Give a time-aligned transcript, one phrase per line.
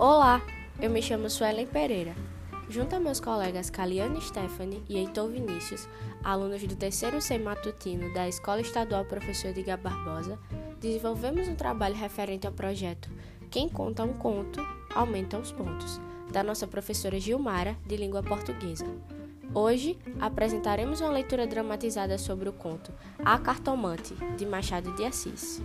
[0.00, 0.40] Olá,
[0.80, 2.14] eu me chamo Suelen Pereira.
[2.70, 5.88] Junto a meus colegas Caliane Stephanie e Heitor Vinícius,
[6.22, 10.38] alunos do terceiro C matutino da Escola Estadual Professor Edgar Barbosa,
[10.80, 13.10] desenvolvemos um trabalho referente ao projeto
[13.50, 14.64] Quem Conta um Conto,
[14.94, 18.86] Aumenta os Pontos, da nossa professora Gilmara, de língua portuguesa.
[19.52, 22.92] Hoje apresentaremos uma leitura dramatizada sobre o conto
[23.24, 25.60] A Cartomante, de Machado de Assis.